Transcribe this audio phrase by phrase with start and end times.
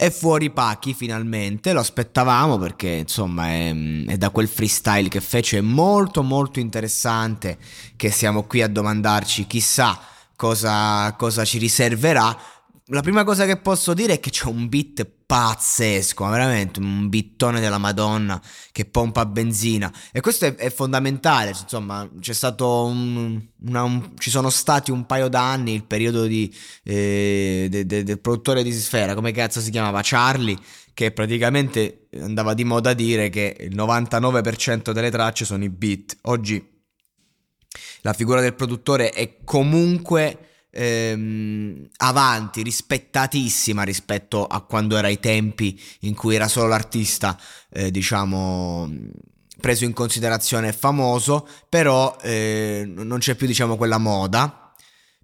[0.00, 3.74] È fuori Pacchi finalmente, lo aspettavamo perché insomma è,
[4.06, 7.58] è da quel freestyle che fece molto molto interessante
[7.96, 10.00] che siamo qui a domandarci chissà
[10.36, 12.34] cosa, cosa ci riserverà.
[12.86, 17.08] La prima cosa che posso dire è che c'è un beat pazzesco, ma veramente un
[17.08, 18.42] bittone della Madonna
[18.72, 19.92] che pompa benzina.
[20.10, 25.06] E questo è, è fondamentale, insomma c'è stato un, una, un, ci sono stati un
[25.06, 29.70] paio d'anni il periodo di, eh, de, de, del produttore di Sfera, come cazzo si
[29.70, 30.58] chiamava, Charlie,
[30.94, 36.16] che praticamente andava di moda a dire che il 99% delle tracce sono i beat,
[36.22, 36.60] oggi
[38.00, 45.80] la figura del produttore è comunque ehm, avanti, rispettatissima rispetto a quando era ai tempi
[46.00, 47.38] in cui era solo l'artista,
[47.70, 48.88] eh, diciamo
[49.60, 54.59] preso in considerazione famoso, però eh, non c'è più diciamo quella moda.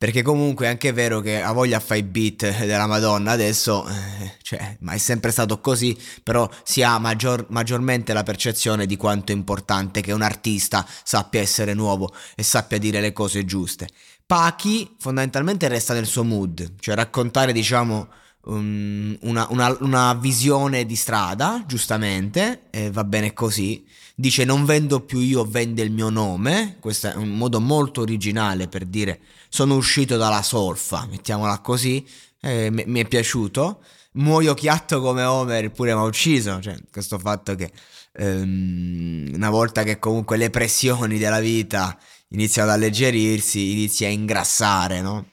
[0.00, 4.36] Perché comunque è anche vero che ha voglia fa i beat della Madonna adesso, eh,
[4.40, 9.32] cioè, ma è sempre stato così, però si ha maggior, maggiormente la percezione di quanto
[9.32, 13.90] è importante che un artista sappia essere nuovo e sappia dire le cose giuste.
[14.24, 18.08] Pachi fondamentalmente resta nel suo mood, cioè raccontare diciamo
[18.44, 23.84] um, una, una, una, visione di strada, giustamente, e va bene così.
[24.14, 28.68] Dice non vendo più io, vende il mio nome, questo è un modo molto originale
[28.68, 32.06] per dire sono uscito dalla solfa, mettiamola così,
[32.40, 33.82] eh, mi, mi è piaciuto.
[34.12, 37.70] Muoio chiatto come Homer, pure mi ha ucciso, cioè questo fatto che
[38.18, 41.96] um, una volta che comunque le pressioni della vita
[42.28, 45.26] iniziano ad alleggerirsi, inizi a ingrassare, no?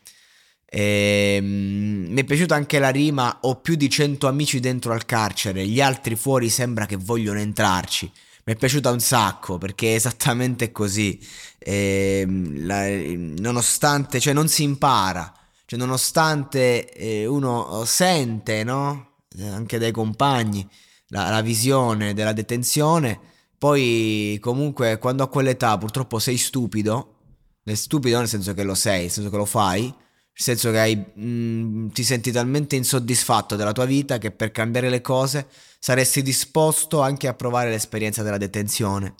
[0.69, 5.05] E, um, mi è piaciuta anche la rima: ho più di 100 amici dentro al
[5.05, 8.11] carcere, gli altri fuori sembra che vogliono entrarci.
[8.45, 11.19] Mi è piaciuta un sacco perché è esattamente così.
[11.57, 15.33] E, la, nonostante, cioè, non si impara,
[15.65, 19.15] cioè, nonostante eh, uno sente, no?
[19.41, 20.67] Anche dai compagni,
[21.07, 27.15] la, la visione della detenzione poi comunque quando a quell'età purtroppo sei stupido,
[27.63, 29.93] stupido nel senso che lo sei, nel senso che lo fai,
[30.37, 34.51] nel senso che hai, mh, mm, ti senti talmente insoddisfatto della tua vita che per
[34.51, 35.47] cambiare le cose
[35.79, 39.15] saresti disposto anche a provare l'esperienza della detenzione.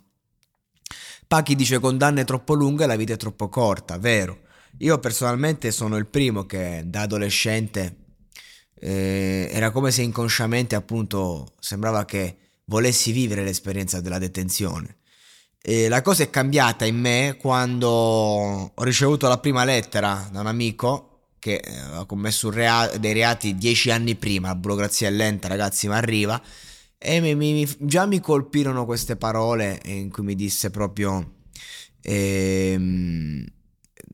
[1.26, 4.42] Pachi dice condanne troppo lunghe e la vita è troppo corta, vero.
[4.80, 7.96] Io personalmente sono il primo che da adolescente
[8.76, 14.98] eh, era come se inconsciamente appunto sembrava che volessi vivere l'esperienza della detenzione.
[15.60, 20.48] E la cosa è cambiata in me quando ho ricevuto la prima lettera da un
[20.48, 21.07] amico
[21.40, 25.88] che eh, aveva commesso rea- dei reati dieci anni prima, la burocrazia è lenta ragazzi
[25.88, 26.42] ma arriva,
[26.98, 31.36] e mi, mi, già mi colpirono queste parole in cui mi disse proprio
[32.02, 33.46] ehm,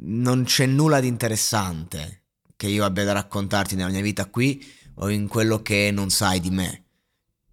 [0.05, 2.23] non c'è nulla di interessante
[2.55, 4.63] che io abbia da raccontarti nella mia vita qui
[4.95, 6.83] o in quello che non sai di me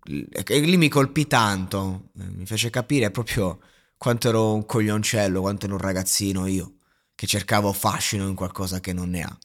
[0.02, 3.60] e lì mi colpì tanto, eh, mi fece capire proprio
[3.96, 6.76] quanto ero un coglioncello, quanto ero un ragazzino io,
[7.14, 9.38] che cercavo fascino in qualcosa che non ne ha.